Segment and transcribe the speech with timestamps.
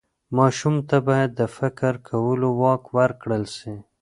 [0.37, 3.75] ماشوم ته باید د فکر کولو واک ورکړل سي.